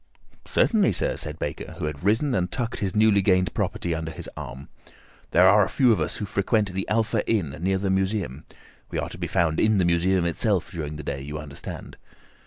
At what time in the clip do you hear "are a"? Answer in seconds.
5.47-5.69